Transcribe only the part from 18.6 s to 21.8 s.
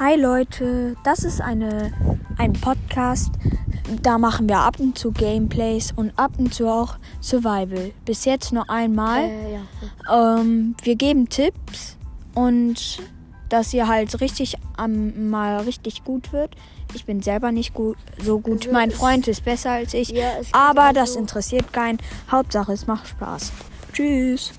Also mein Freund ist besser als ich. Ja, aber das interessiert